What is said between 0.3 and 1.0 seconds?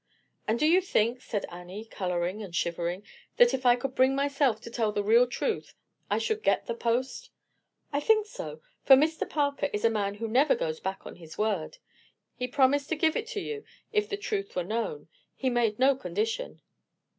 "And do you